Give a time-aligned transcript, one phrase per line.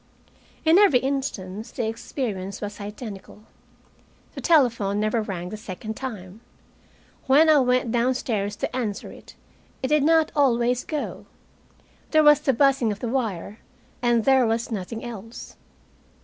[0.65, 3.43] In every instance the experience was identical.
[4.33, 6.41] The telephone never rang the second time.
[7.27, 9.35] When I went downstairs to answer it
[9.83, 11.27] I did not always go
[12.09, 13.59] there was the buzzing of the wire,
[14.01, 15.55] and there was nothing else.